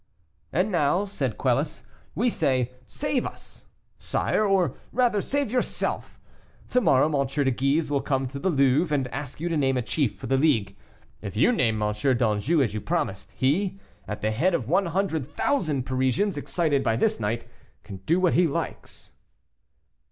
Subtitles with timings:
[0.51, 3.67] "And, now," said Quelus, "we say, 'Save us,'
[3.99, 6.19] sire; or rather, save yourself;
[6.69, 7.27] to morrow M.
[7.27, 10.25] de Guise will come to the Louvre, and ask you to name a chief for
[10.25, 10.75] the League;
[11.21, 11.93] if you name M.
[11.93, 16.95] d'Anjou, as you promised, he, at the head of one hundred thousand Parisians, excited by
[16.95, 17.45] this night,
[17.83, 19.13] can do what he likes."